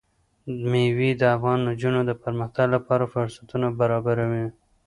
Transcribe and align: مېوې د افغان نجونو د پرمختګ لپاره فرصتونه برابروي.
مېوې 0.69 1.09
د 1.17 1.23
افغان 1.35 1.59
نجونو 1.69 1.99
د 2.05 2.11
پرمختګ 2.23 2.67
لپاره 2.75 3.11
فرصتونه 3.13 3.67
برابروي. 3.79 4.45